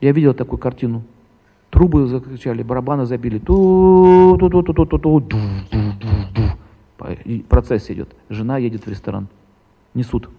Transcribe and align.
Я 0.00 0.12
видел 0.12 0.34
такую 0.34 0.58
картину. 0.58 1.02
Трубы 1.70 2.06
закричали, 2.06 2.62
барабаны 2.62 3.06
забили. 3.06 3.38
ту 3.38 4.36
ту 4.38 4.48
ту 4.50 4.62
ту 4.62 4.86
ту 4.86 5.20
ту 5.20 5.42
Процесс 7.48 7.90
идет. 7.90 8.14
Жена 8.28 8.58
едет 8.58 8.86
в 8.86 8.90
ресторан. 8.90 9.28
Несут. 9.94 10.30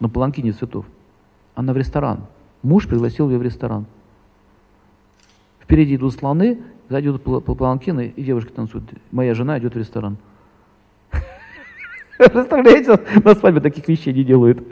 На 0.00 0.08
паланкине 0.08 0.52
цветов. 0.52 0.86
Она 1.54 1.72
в 1.72 1.76
ресторан. 1.76 2.26
Муж 2.62 2.86
пригласил 2.88 3.30
ее 3.30 3.38
в 3.38 3.42
ресторан. 3.42 3.86
Впереди 5.60 5.96
идут 5.96 6.14
слоны, 6.14 6.58
сзади 6.88 7.08
идут 7.08 7.44
паланкины, 7.44 8.12
и 8.16 8.22
девушки 8.22 8.50
танцуют. 8.50 8.84
Моя 9.12 9.34
жена 9.34 9.58
идет 9.58 9.74
в 9.74 9.78
ресторан. 9.78 10.16
Представляете, 12.18 12.98
на 13.24 13.34
свадьбе 13.34 13.60
таких 13.60 13.86
вещей 13.88 14.12
не 14.12 14.24
делают. 14.24 14.62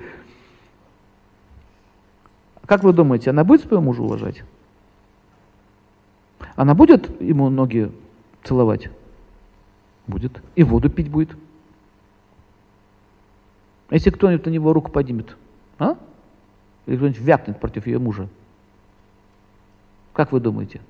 Как 2.69 2.85
вы 2.85 2.93
думаете, 2.93 3.31
она 3.31 3.45
будет 3.45 3.63
своего 3.63 3.81
мужа 3.81 4.03
уважать? 4.03 4.45
Она 6.55 6.75
будет 6.75 7.19
ему 7.19 7.49
ноги 7.49 7.91
целовать? 8.45 8.91
Будет. 10.07 10.43
И 10.55 10.63
воду 10.63 10.91
пить 10.91 11.11
будет. 11.11 11.31
Если 13.91 14.11
кто-нибудь 14.11 14.45
на 14.45 14.51
него 14.51 14.75
руку 14.75 14.91
поднимет, 14.91 15.35
а? 15.79 15.97
Или 16.85 16.97
кто-нибудь 16.97 17.21
вякнет 17.21 17.59
против 17.59 17.87
ее 17.87 17.99
мужа, 17.99 18.29
как 20.13 20.31
вы 20.31 20.39
думаете? 20.39 20.83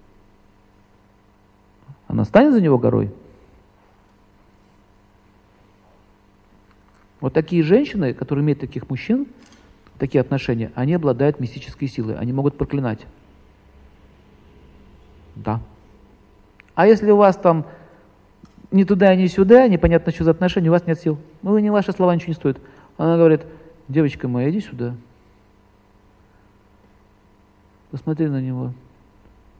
Она 2.08 2.24
станет 2.24 2.54
за 2.54 2.60
него 2.60 2.76
горой? 2.76 3.14
Вот 7.20 7.34
такие 7.34 7.62
женщины, 7.62 8.14
которые 8.14 8.42
имеют 8.42 8.58
таких 8.58 8.90
мужчин, 8.90 9.28
такие 9.98 10.20
отношения, 10.20 10.72
они 10.74 10.94
обладают 10.94 11.40
мистической 11.40 11.88
силой, 11.88 12.16
они 12.16 12.32
могут 12.32 12.56
проклинать. 12.56 13.06
Да. 15.34 15.60
А 16.74 16.86
если 16.86 17.10
у 17.10 17.16
вас 17.16 17.36
там 17.36 17.66
ни 18.70 18.84
туда, 18.84 19.14
ни 19.14 19.26
сюда, 19.26 19.66
непонятно, 19.68 20.12
что 20.12 20.24
за 20.24 20.30
отношения, 20.30 20.68
у 20.68 20.72
вас 20.72 20.86
нет 20.86 21.00
сил. 21.00 21.18
Ну, 21.42 21.58
не 21.58 21.70
ваши 21.70 21.92
слова 21.92 22.14
ничего 22.14 22.28
не 22.28 22.34
стоят. 22.34 22.58
Она 22.96 23.16
говорит, 23.16 23.42
девочка 23.88 24.28
моя, 24.28 24.50
иди 24.50 24.60
сюда. 24.60 24.94
Посмотри 27.90 28.28
на 28.28 28.40
него. 28.40 28.72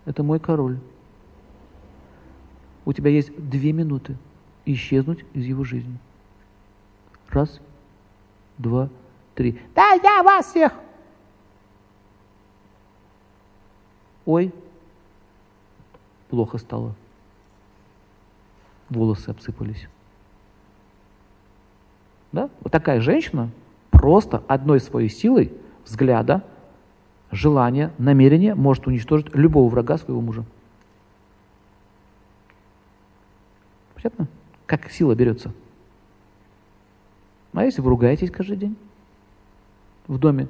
Это 0.05 0.23
мой 0.23 0.39
король. 0.39 0.78
У 2.84 2.92
тебя 2.92 3.11
есть 3.11 3.34
две 3.36 3.73
минуты 3.73 4.17
исчезнуть 4.64 5.25
из 5.34 5.45
его 5.45 5.64
жизни. 5.64 5.98
Раз, 7.28 7.61
два, 8.58 8.86
три. 8.86 9.08
Да, 9.75 9.92
я 9.92 10.22
вас 10.22 10.47
всех! 10.47 10.72
Ой, 14.27 14.53
плохо 16.28 16.58
стало. 16.58 16.95
Волосы 18.91 19.30
обсыпались. 19.30 19.89
Да? 22.33 22.50
Вот 22.61 22.72
такая 22.72 23.00
женщина 23.00 23.50
просто 23.91 24.42
одной 24.48 24.80
своей 24.80 25.08
силой 25.08 25.52
взгляда, 25.84 26.45
желания, 27.30 27.92
намерения 27.97 28.55
может 28.55 28.86
уничтожить 28.86 29.34
любого 29.34 29.69
врага 29.69 29.98
своего 29.98 30.20
мужа. 30.20 30.45
Понятно? 33.95 34.27
Как 34.67 34.91
сила 34.91 35.14
берется? 35.14 35.52
А 37.55 37.64
если 37.64 37.80
вы 37.80 37.91
ругаетесь 37.91 38.30
каждый 38.30 38.56
день 38.56 38.77
в 40.09 40.19
доме? 40.19 40.48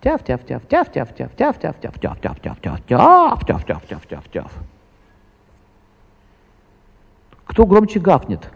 Тяв, 0.00 0.22
тяв, 0.24 0.44
тяв, 0.44 0.62
тяв, 0.66 0.92
тяв, 0.92 1.14
тяв, 1.14 1.34
тяв, 1.34 1.58
тяв, 1.58 1.78
тяв, 1.78 2.20
тяв, 2.20 2.40
тяв, 2.40 2.60
тяв, 2.60 2.80
тяв, 2.82 3.44
тяв, 3.44 3.44
тяв, 3.46 3.64
тяв, 3.64 3.86
тяв, 3.86 4.06
тяв, 4.06 4.28
тяв. 4.28 4.52
Кто 7.44 7.66
громче 7.66 8.00
гафнет? 8.00 8.50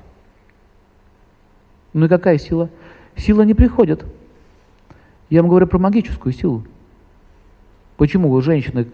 Ну 1.92 2.06
и 2.06 2.08
какая 2.08 2.38
сила? 2.38 2.69
Сила 3.16 3.42
не 3.42 3.54
приходит. 3.54 4.04
Я 5.30 5.42
вам 5.42 5.48
говорю 5.48 5.66
про 5.66 5.78
магическую 5.78 6.32
силу. 6.32 6.64
Почему 7.97 8.41
женщины 8.41 8.88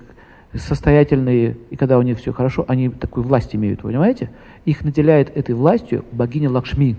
состоятельные, 0.54 1.56
и 1.70 1.76
когда 1.76 1.98
у 1.98 2.02
них 2.02 2.18
все 2.18 2.32
хорошо, 2.32 2.64
они 2.68 2.88
такую 2.88 3.24
власть 3.24 3.54
имеют, 3.54 3.82
понимаете? 3.82 4.30
Их 4.64 4.84
наделяет 4.84 5.34
этой 5.36 5.54
властью 5.54 6.04
богиня 6.12 6.50
Лакшми. 6.50 6.96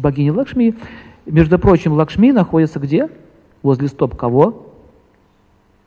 Богиня 0.00 0.32
Лакшми. 0.32 0.74
Между 1.26 1.58
прочим, 1.58 1.92
Лакшми 1.92 2.32
находится 2.32 2.80
где? 2.80 3.08
Возле 3.62 3.88
стоп 3.88 4.16
кого? 4.16 4.66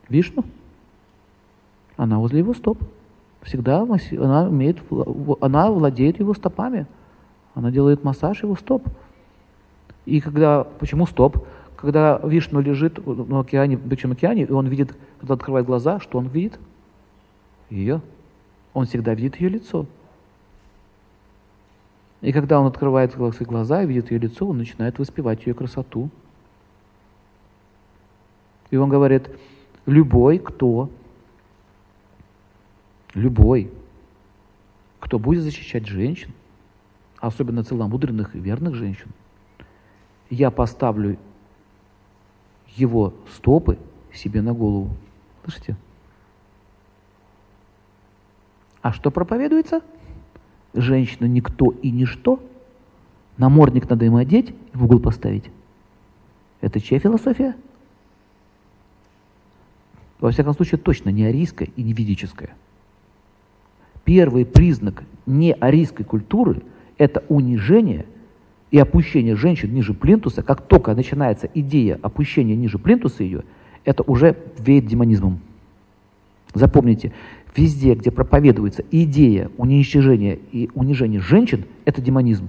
Вишну. 0.08 0.44
Она 1.96 2.18
возле 2.18 2.38
его 2.38 2.54
стоп. 2.54 2.78
Всегда 3.42 3.82
она, 3.82 3.98
имеет, 4.48 4.78
она 5.40 5.70
владеет 5.70 6.18
его 6.18 6.34
стопами. 6.34 6.86
Она 7.54 7.70
делает 7.70 8.04
массаж 8.04 8.42
его 8.42 8.56
стоп. 8.56 8.86
И 10.06 10.20
когда, 10.20 10.64
почему 10.64 11.06
стоп? 11.06 11.46
Когда 11.76 12.20
Вишну 12.22 12.60
лежит 12.60 13.04
на 13.06 13.40
океане, 13.40 13.76
в 13.76 13.86
Бичем 13.86 14.12
океане, 14.12 14.42
и 14.42 14.50
он 14.50 14.66
видит, 14.68 14.96
когда 15.20 15.34
открывает 15.34 15.66
глаза, 15.66 16.00
что 16.00 16.18
он 16.18 16.28
видит? 16.28 16.58
Ее. 17.68 18.00
Он 18.72 18.86
всегда 18.86 19.14
видит 19.14 19.36
ее 19.36 19.50
лицо. 19.50 19.86
И 22.24 22.32
когда 22.32 22.58
он 22.58 22.66
открывает 22.66 23.14
глаза 23.14 23.82
и 23.82 23.86
видит 23.86 24.10
ее 24.10 24.18
лицо, 24.18 24.48
он 24.48 24.56
начинает 24.56 24.98
воспевать 24.98 25.44
ее 25.44 25.52
красоту. 25.52 26.08
И 28.70 28.78
он 28.78 28.88
говорит, 28.88 29.28
любой, 29.84 30.38
кто 30.38 30.88
любой, 33.12 33.70
кто 35.00 35.18
будет 35.18 35.42
защищать 35.42 35.86
женщин, 35.86 36.32
особенно 37.18 37.62
целомудренных 37.62 38.34
и 38.34 38.40
верных 38.40 38.74
женщин, 38.74 39.10
я 40.30 40.50
поставлю 40.50 41.18
его 42.74 43.12
стопы 43.34 43.78
себе 44.14 44.40
на 44.40 44.54
голову. 44.54 44.96
Слышите? 45.42 45.76
А 48.80 48.94
что 48.94 49.10
проповедуется? 49.10 49.82
Женщина 50.74 51.26
никто 51.26 51.70
и 51.82 51.90
ничто. 51.90 52.40
Намордник 53.38 53.88
надо 53.88 54.04
ему 54.04 54.18
одеть 54.18 54.50
и 54.50 54.76
в 54.76 54.84
угол 54.84 55.00
поставить. 55.00 55.50
Это 56.60 56.80
чья 56.80 56.98
философия? 56.98 57.56
Во 60.20 60.30
всяком 60.30 60.54
случае, 60.54 60.78
точно 60.78 61.10
не 61.10 61.24
арийская 61.24 61.68
и 61.76 61.82
не 61.82 61.92
ведическая 61.92 62.54
первый 64.04 64.44
признак 64.44 65.04
неарийской 65.26 66.04
культуры– 66.04 66.62
это 66.98 67.24
унижение 67.28 68.06
и 68.70 68.78
опущение 68.78 69.34
женщин 69.34 69.72
ниже 69.74 69.94
плинтуса. 69.94 70.42
Как 70.42 70.60
только 70.62 70.94
начинается 70.94 71.48
идея 71.54 71.98
опущения 72.02 72.56
ниже 72.56 72.78
плинтуса 72.78 73.22
ее, 73.22 73.42
это 73.84 74.02
уже 74.04 74.36
веет 74.58 74.86
демонизмом. 74.86 75.40
Запомните, 76.54 77.12
везде, 77.56 77.94
где 77.94 78.10
проповедуется 78.10 78.84
идея 78.90 79.50
уничтожения 79.56 80.38
и 80.52 80.70
унижения 80.74 81.20
женщин, 81.20 81.64
это 81.84 82.00
демонизм. 82.00 82.48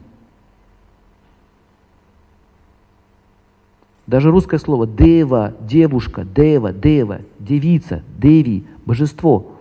Даже 4.07 4.29
русское 4.29 4.59
слово 4.59 4.85
«дева», 4.85 5.55
«девушка», 5.61 6.23
«дева», 6.23 6.71
«дева», 6.71 7.21
«девица», 7.39 8.03
«деви», 8.17 8.65
«божество» 8.85 9.55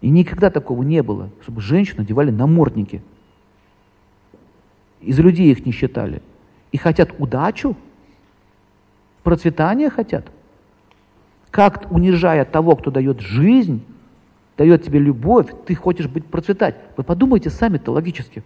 И 0.00 0.10
никогда 0.10 0.50
такого 0.50 0.82
не 0.82 1.02
было, 1.02 1.30
чтобы 1.42 1.60
женщины 1.60 2.02
одевали 2.02 2.30
намордники. 2.30 3.02
Из 5.00 5.18
людей 5.18 5.50
их 5.50 5.66
не 5.66 5.72
считали. 5.72 6.22
И 6.70 6.76
хотят 6.76 7.14
удачу, 7.18 7.76
процветание 9.22 9.90
хотят. 9.90 10.30
Как, 11.50 11.90
унижая 11.90 12.44
того, 12.44 12.76
кто 12.76 12.90
дает 12.90 13.20
жизнь, 13.20 13.84
дает 14.56 14.84
тебе 14.84 14.98
любовь, 14.98 15.48
ты 15.66 15.74
хочешь 15.74 16.08
быть 16.08 16.26
процветать. 16.26 16.76
Вы 16.96 17.04
подумайте 17.04 17.48
сами-то 17.48 17.92
логически. 17.92 18.42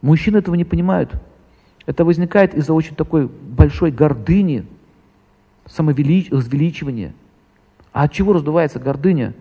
Мужчины 0.00 0.38
этого 0.38 0.54
не 0.54 0.64
понимают. 0.64 1.12
Это 1.86 2.04
возникает 2.04 2.54
из-за 2.54 2.72
очень 2.72 2.94
такой 2.94 3.26
большой 3.26 3.90
гордыни, 3.90 4.66
самовеличивание. 5.66 7.14
А 7.92 8.04
от 8.04 8.12
чего 8.12 8.32
раздувается 8.32 8.78
гордыня? 8.78 9.34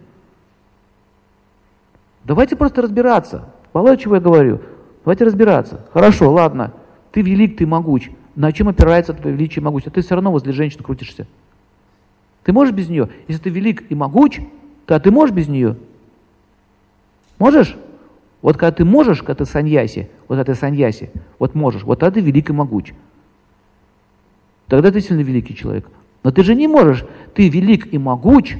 Давайте 2.23 2.55
просто 2.55 2.81
разбираться. 2.81 3.49
Мало 3.73 3.97
чего 3.97 4.15
я 4.15 4.21
говорю. 4.21 4.61
Давайте 5.03 5.25
разбираться. 5.25 5.85
Хорошо, 5.91 6.31
ладно. 6.31 6.73
Ты 7.11 7.21
велик, 7.21 7.57
ты 7.57 7.65
могуч. 7.65 8.09
На 8.35 8.51
чем 8.51 8.67
опирается 8.67 9.13
твое 9.13 9.35
величие 9.35 9.61
и 9.61 9.63
могучество? 9.63 9.91
Ты 9.91 10.01
все 10.01 10.15
равно 10.15 10.31
возле 10.31 10.53
женщины 10.53 10.83
крутишься. 10.83 11.27
Ты 12.43 12.51
можешь 12.51 12.73
без 12.73 12.89
нее? 12.89 13.09
Если 13.27 13.43
ты 13.43 13.49
велик 13.49 13.83
и 13.89 13.95
могуч, 13.95 14.39
то 14.85 14.99
ты 14.99 15.11
можешь 15.11 15.35
без 15.35 15.47
нее? 15.47 15.77
Можешь? 17.37 17.77
Вот 18.41 18.57
когда 18.57 18.71
ты 18.71 18.85
можешь, 18.85 19.19
когда 19.19 19.35
ты 19.35 19.45
саньяси, 19.45 20.09
вот 20.27 20.37
это 20.37 20.53
саньяси, 20.55 21.11
вот 21.39 21.55
можешь, 21.55 21.83
вот 21.83 21.99
тогда 21.99 22.15
ты 22.15 22.21
велик 22.21 22.49
и 22.49 22.53
могуч. 22.53 22.93
Тогда 24.67 24.91
ты 24.91 24.99
сильно 24.99 25.21
великий 25.21 25.55
человек. 25.55 25.89
Но 26.23 26.31
ты 26.31 26.43
же 26.43 26.55
не 26.55 26.67
можешь, 26.67 27.05
ты 27.35 27.47
велик 27.47 27.93
и 27.93 27.97
могуч, 27.97 28.57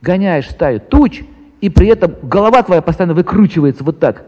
гоняешь 0.00 0.48
стаю 0.50 0.80
туч, 0.80 1.22
и 1.60 1.68
при 1.68 1.88
этом 1.88 2.14
голова 2.22 2.62
твоя 2.62 2.82
постоянно 2.82 3.14
выкручивается 3.14 3.84
вот 3.84 3.98
так. 3.98 4.26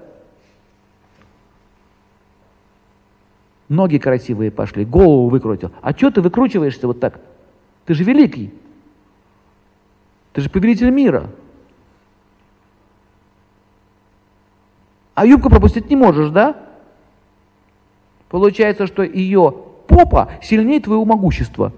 Ноги 3.70 3.98
красивые 3.98 4.50
пошли, 4.50 4.84
голову 4.84 5.28
выкрутил. 5.28 5.70
А 5.80 5.92
что 5.92 6.10
ты 6.10 6.20
выкручиваешься 6.20 6.88
вот 6.88 6.98
так? 6.98 7.20
Ты 7.86 7.94
же 7.94 8.02
великий. 8.02 8.52
Ты 10.32 10.40
же 10.40 10.50
повелитель 10.50 10.90
мира. 10.90 11.30
А 15.14 15.24
юбку 15.24 15.50
пропустить 15.50 15.88
не 15.88 15.94
можешь, 15.94 16.30
да? 16.30 16.56
Получается, 18.28 18.88
что 18.88 19.04
ее 19.04 19.54
попа 19.86 20.32
сильнее 20.42 20.80
твоего 20.80 21.04
могущества. 21.04 21.72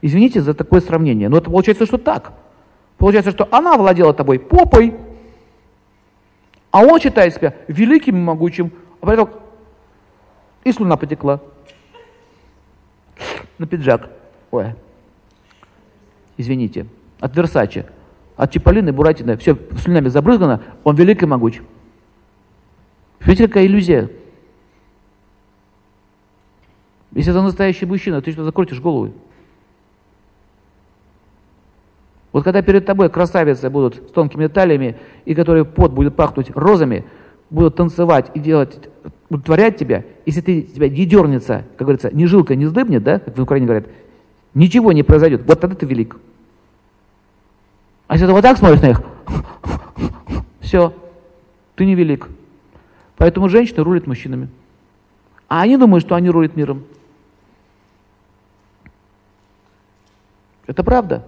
Извините 0.00 0.40
за 0.40 0.54
такое 0.54 0.80
сравнение, 0.80 1.28
но 1.28 1.36
это 1.36 1.50
получается, 1.50 1.84
что 1.84 1.98
так. 1.98 2.32
Получается, 2.96 3.30
что 3.30 3.46
она 3.50 3.76
владела 3.76 4.14
тобой 4.14 4.38
попой, 4.38 4.94
а 6.70 6.82
он 6.82 6.98
считает 6.98 7.34
себя 7.34 7.54
великим 7.68 8.16
и 8.16 8.20
могучим, 8.20 8.72
а 9.02 9.06
поэтому 9.06 9.28
и 10.64 10.72
слюна 10.72 10.96
потекла 10.96 11.40
на 13.58 13.66
пиджак. 13.66 14.10
Ой, 14.50 14.74
извините, 16.36 16.86
от 17.20 17.36
Версачи, 17.36 17.86
от 18.36 18.50
Чиполлины, 18.50 18.92
Буратино, 18.92 19.36
все 19.36 19.56
слюнями 19.78 20.08
забрызгано, 20.08 20.62
он 20.84 20.96
велик 20.96 21.22
и 21.22 21.26
могуч. 21.26 21.60
Видите, 23.20 23.48
какая 23.48 23.66
иллюзия? 23.66 24.10
Если 27.12 27.32
это 27.32 27.42
настоящий 27.42 27.86
мужчина, 27.86 28.22
ты 28.22 28.32
что 28.32 28.44
закрутишь 28.44 28.80
голову? 28.80 29.12
Вот 32.32 32.44
когда 32.44 32.62
перед 32.62 32.86
тобой 32.86 33.10
красавицы 33.10 33.68
будут 33.68 33.96
с 33.96 34.12
тонкими 34.12 34.46
талиями, 34.46 34.96
и 35.24 35.34
которые 35.34 35.64
пот 35.64 35.92
будет 35.92 36.14
пахнуть 36.14 36.50
розами, 36.54 37.04
будут 37.50 37.74
танцевать 37.76 38.30
и 38.34 38.38
делать, 38.38 38.88
будут 39.28 39.46
творять 39.46 39.76
тебя, 39.76 40.04
если 40.26 40.40
ты 40.40 40.62
тебя 40.62 40.88
не 40.88 41.06
дернется, 41.06 41.64
как 41.76 41.86
говорится, 41.86 42.10
ни 42.14 42.24
жилка 42.24 42.54
не 42.54 42.66
сдыбнет, 42.66 43.02
да, 43.02 43.18
как 43.18 43.36
в 43.36 43.42
Украине 43.42 43.66
говорят, 43.66 43.86
ничего 44.54 44.92
не 44.92 45.02
произойдет, 45.02 45.42
вот 45.46 45.60
тогда 45.60 45.76
ты 45.76 45.86
велик. 45.86 46.16
А 48.06 48.14
если 48.14 48.26
ты 48.26 48.32
вот 48.32 48.42
так 48.42 48.58
смотришь 48.58 48.80
на 48.80 48.88
них, 48.88 49.02
все, 50.60 50.94
ты 51.76 51.86
не 51.86 51.94
велик. 51.94 52.28
Поэтому 53.16 53.48
женщины 53.48 53.82
рулят 53.82 54.06
мужчинами. 54.06 54.48
А 55.48 55.62
они 55.62 55.76
думают, 55.76 56.04
что 56.04 56.14
они 56.14 56.30
рулят 56.30 56.56
миром. 56.56 56.84
Это 60.66 60.84
правда. 60.84 61.26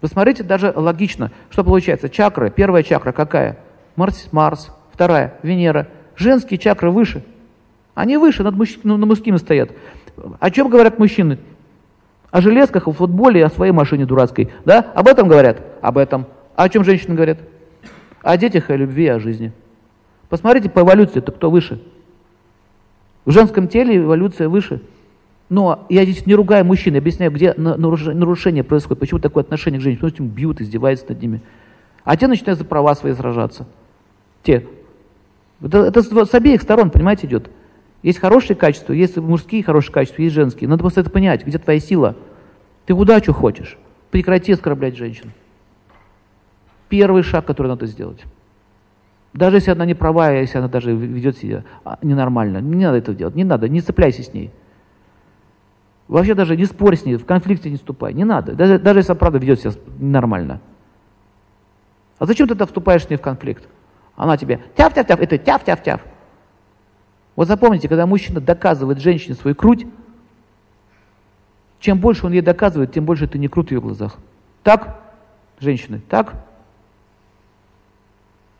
Вы 0.00 0.08
смотрите, 0.08 0.42
даже 0.42 0.72
логично, 0.74 1.30
что 1.50 1.62
получается. 1.62 2.08
Чакры, 2.08 2.50
первая 2.50 2.82
чакра 2.82 3.12
какая? 3.12 3.58
Марс, 3.96 4.28
Марс, 4.32 4.70
вторая, 4.92 5.34
Венера. 5.42 5.88
Женские 6.16 6.58
чакры 6.58 6.90
выше. 6.90 7.22
Они 8.00 8.16
выше, 8.16 8.42
над 8.42 8.56
мужч... 8.56 8.78
ну, 8.82 8.96
мужскими 8.96 9.36
стоят. 9.36 9.72
О 10.38 10.50
чем 10.50 10.70
говорят 10.70 10.98
мужчины? 10.98 11.38
О 12.30 12.40
железках, 12.40 12.88
о 12.88 12.92
футболе, 12.92 13.44
о 13.44 13.50
своей 13.50 13.72
машине 13.72 14.06
дурацкой. 14.06 14.50
Да? 14.64 14.78
Об 14.94 15.06
этом 15.06 15.28
говорят? 15.28 15.60
Об 15.82 15.98
этом. 15.98 16.24
А 16.56 16.64
о 16.64 16.68
чем 16.70 16.82
женщины 16.82 17.14
говорят? 17.14 17.38
О 18.22 18.36
детях, 18.38 18.70
о 18.70 18.76
любви, 18.76 19.06
о 19.06 19.20
жизни. 19.20 19.52
Посмотрите 20.30 20.70
по 20.70 20.80
эволюции, 20.80 21.18
это 21.18 21.30
кто 21.30 21.50
выше? 21.50 21.82
В 23.26 23.32
женском 23.32 23.68
теле 23.68 23.98
эволюция 23.98 24.48
выше. 24.48 24.80
Но 25.50 25.84
я 25.90 26.04
здесь 26.04 26.24
не 26.24 26.34
ругаю 26.34 26.64
мужчин, 26.64 26.96
объясняю, 26.96 27.30
где 27.32 27.52
нарушение 27.54 28.64
происходит, 28.64 29.00
почему 29.00 29.20
такое 29.20 29.42
отношение 29.42 29.78
к 29.78 29.82
женщинам. 29.82 30.10
Потому 30.10 30.28
что 30.28 30.34
бьют, 30.34 30.60
издеваются 30.62 31.04
над 31.08 31.20
ними. 31.20 31.42
А 32.04 32.16
те 32.16 32.28
начинают 32.28 32.58
за 32.58 32.64
права 32.64 32.94
свои 32.94 33.12
сражаться. 33.12 33.66
Те. 34.42 34.66
Это, 35.62 35.78
это 35.84 36.02
с 36.24 36.34
обеих 36.34 36.62
сторон, 36.62 36.90
понимаете, 36.90 37.26
идет. 37.26 37.50
Есть 38.02 38.18
хорошие 38.18 38.56
качества, 38.56 38.92
есть 38.92 39.16
мужские 39.16 39.62
хорошие 39.62 39.92
качества, 39.92 40.22
есть 40.22 40.34
женские. 40.34 40.68
Надо 40.68 40.80
просто 40.80 41.02
это 41.02 41.10
понять, 41.10 41.46
где 41.46 41.58
твоя 41.58 41.80
сила. 41.80 42.16
Ты 42.86 42.94
удачу 42.94 43.32
хочешь. 43.32 43.76
Прекрати 44.10 44.52
оскорблять 44.52 44.96
женщин. 44.96 45.32
Первый 46.88 47.22
шаг, 47.22 47.44
который 47.44 47.68
надо 47.68 47.86
сделать. 47.86 48.24
Даже 49.32 49.58
если 49.58 49.70
она 49.70 49.84
не 49.84 49.94
права, 49.94 50.32
если 50.32 50.58
она 50.58 50.68
даже 50.68 50.92
ведет 50.92 51.36
себя 51.36 51.64
а, 51.84 51.98
ненормально, 52.02 52.58
не 52.58 52.84
надо 52.84 52.98
этого 52.98 53.16
делать, 53.16 53.36
не 53.36 53.44
надо, 53.44 53.68
не 53.68 53.80
цепляйся 53.80 54.22
с 54.22 54.34
ней. 54.34 54.50
Вообще 56.08 56.34
даже 56.34 56.56
не 56.56 56.64
спорь 56.64 56.96
с 56.96 57.04
ней, 57.04 57.14
в 57.14 57.24
конфликте 57.24 57.70
не 57.70 57.76
вступай, 57.76 58.12
не 58.12 58.24
надо, 58.24 58.54
даже, 58.54 58.80
даже 58.80 58.98
если 58.98 59.12
она 59.12 59.18
правда 59.20 59.38
ведет 59.38 59.60
себя 59.60 59.72
нормально. 60.00 60.60
А 62.18 62.26
зачем 62.26 62.48
ты 62.48 62.54
тогда 62.54 62.66
вступаешь 62.66 63.04
с 63.04 63.10
ней 63.10 63.16
в 63.16 63.20
конфликт? 63.20 63.68
Она 64.16 64.36
тебе 64.36 64.60
тяв-тяв-тяв, 64.76 65.20
это 65.20 65.38
тяв-тяв-тяв. 65.38 66.00
Вот 67.36 67.48
запомните, 67.48 67.88
когда 67.88 68.06
мужчина 68.06 68.40
доказывает 68.40 68.98
женщине 68.98 69.34
свою 69.34 69.54
круть, 69.54 69.86
чем 71.78 71.98
больше 71.98 72.26
он 72.26 72.32
ей 72.32 72.42
доказывает, 72.42 72.92
тем 72.92 73.04
больше 73.04 73.26
ты 73.26 73.38
не 73.38 73.48
крут 73.48 73.68
в 73.68 73.70
ее 73.72 73.80
глазах. 73.80 74.18
Так, 74.62 75.00
женщины, 75.58 76.00
так? 76.08 76.34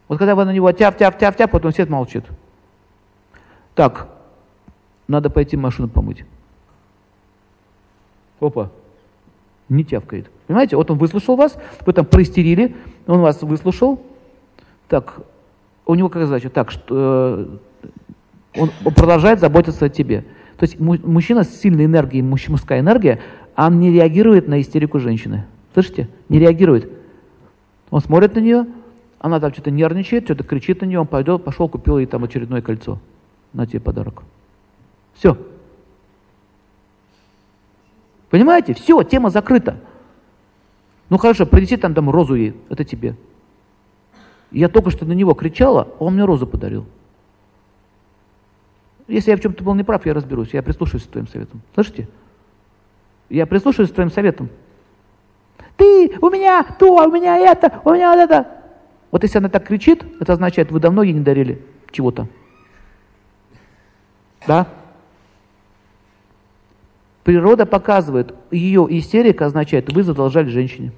Вот 0.09 0.19
когда 0.19 0.35
вы 0.35 0.45
на 0.45 0.53
него 0.53 0.73
тяп-тяп-тяп-тяп, 0.73 1.51
потом 1.51 1.73
свет 1.73 1.89
молчит. 1.89 2.25
Так, 3.75 4.09
надо 5.07 5.31
пойти 5.31 5.57
машину 5.57 5.89
помыть. 5.89 6.25
Опа, 8.41 8.71
не 9.69 9.85
тявкает. 9.85 10.31
Понимаете, 10.47 10.77
вот 10.77 10.91
он 10.91 10.99
выслушал 10.99 11.37
вас, 11.37 11.57
вы 11.85 11.93
там 11.93 12.07
проистерили, 12.07 12.75
он 13.07 13.21
вас 13.21 13.43
выслушал. 13.43 14.03
Так, 14.89 15.21
у 15.87 15.95
него 15.95 16.09
как 16.09 16.27
задача? 16.27 16.51
Так, 16.51 16.71
что 16.71 16.81
э, 16.91 17.59
он 18.57 18.71
продолжает 18.95 19.41
заботиться 19.41 19.87
о 19.87 19.89
тебе. 19.89 20.25
То 20.57 20.65
есть 20.65 20.79
мужчина 20.79 21.45
с 21.45 21.61
сильной 21.61 21.87
энергией, 21.87 22.23
мужская 22.23 22.81
энергия, 22.81 23.21
он 23.57 23.81
не 23.81 23.91
реагирует 23.91 24.49
на 24.49 24.61
истерику 24.61 24.99
женщины. 24.99 25.47
Слышите? 25.73 26.09
Не 26.29 26.39
реагирует. 26.39 26.91
Он 27.91 28.01
смотрит 28.01 28.35
на 28.35 28.41
нее, 28.41 28.67
она 29.19 29.41
там 29.41 29.53
что-то 29.53 29.71
нервничает, 29.71 30.25
что-то 30.25 30.45
кричит 30.45 30.81
на 30.81 30.87
нее, 30.87 31.01
он 31.01 31.07
пойдет, 31.07 31.45
пошел, 31.45 31.69
купил 31.69 31.99
ей 31.99 32.07
там 32.07 32.25
очередное 32.25 32.63
кольцо. 32.63 32.99
На 33.53 33.67
тебе 33.67 33.81
подарок. 33.81 34.23
Все. 35.15 35.37
Понимаете? 38.31 38.75
Все, 38.75 39.03
тема 39.03 39.31
закрыта. 39.31 39.77
Ну 41.09 41.19
хорошо, 41.19 41.47
принеси 41.47 41.77
там, 41.77 41.95
там 41.95 42.09
розу 42.09 42.35
ей, 42.35 42.55
это 42.69 42.85
тебе. 42.85 43.17
Я 44.53 44.69
только 44.69 44.91
что 44.91 45.05
на 45.05 45.13
него 45.13 45.35
кричала, 45.35 45.89
он 45.99 46.15
мне 46.15 46.25
розу 46.25 46.47
подарил. 46.47 46.87
Если 49.11 49.33
я 49.33 49.37
в 49.37 49.41
чем-то 49.41 49.65
был 49.65 49.75
неправ, 49.75 50.07
я 50.07 50.15
разберусь, 50.15 50.51
я 50.53 50.63
прислушаюсь 50.63 51.05
к 51.05 51.11
твоим 51.11 51.27
советам. 51.27 51.61
Слышите? 51.75 52.09
Я 53.29 53.45
прислушаюсь 53.45 53.91
к 53.91 53.95
твоим 53.95 54.11
советам. 54.11 54.49
Ты, 55.77 56.17
у 56.21 56.31
меня 56.31 56.63
то, 56.79 57.07
у 57.07 57.11
меня 57.11 57.37
это, 57.37 57.81
у 57.85 57.93
меня 57.93 58.13
вот 58.13 58.21
это. 58.21 58.47
Вот 59.11 59.23
если 59.25 59.39
она 59.39 59.49
так 59.49 59.67
кричит, 59.67 60.05
это 60.21 60.33
означает, 60.33 60.71
вы 60.71 60.79
давно 60.79 61.03
ей 61.03 61.13
не 61.13 61.21
дарили 61.21 61.61
чего-то. 61.91 62.29
Да? 64.47 64.69
Природа 67.25 67.67
показывает, 67.67 68.35
ее 68.53 68.87
истерика 68.91 69.47
означает, 69.47 69.93
вы 69.93 70.05
задолжали 70.05 70.49
женщине. 70.49 70.93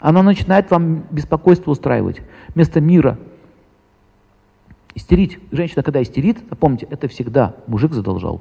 Она 0.00 0.22
начинает 0.22 0.70
вам 0.70 1.04
беспокойство 1.10 1.70
устраивать. 1.70 2.22
Вместо 2.54 2.80
мира. 2.80 3.18
Истерить. 4.98 5.38
Женщина, 5.52 5.84
когда 5.84 6.02
истерит, 6.02 6.38
помните, 6.58 6.88
это 6.90 7.06
всегда 7.06 7.54
мужик 7.68 7.92
задолжал. 7.92 8.40